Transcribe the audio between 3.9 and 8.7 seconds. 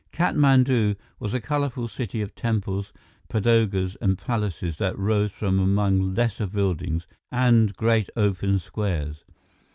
and palaces that rose from among lesser buildings and great open